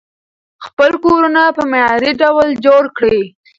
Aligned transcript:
خپل 0.65 0.91
کورونه 1.03 1.41
په 1.57 1.63
معیاري 1.71 2.11
ډول 2.21 2.47
جوړ 2.65 2.83
کړئ. 2.97 3.21